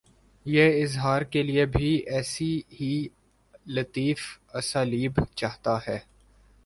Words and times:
یہ 0.45 0.83
اظہار 0.83 1.21
کے 1.21 1.43
لیے 1.43 1.65
بھی 1.65 1.89
ایسے 2.07 2.45
ہی 2.81 3.07
لطیف 3.67 4.21
اسالیب 4.53 5.19
چاہتا 5.35 5.77
ہے۔ 5.87 5.99